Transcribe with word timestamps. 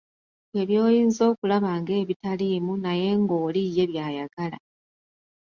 Ggwe 0.47 0.63
by'oyinza 0.69 1.21
okulaba 1.31 1.69
ng'ebitaliimu 1.79 2.73
naye 2.83 3.09
ng'oli 3.21 3.61
ye 3.75 3.85
by'ayagala. 3.91 4.57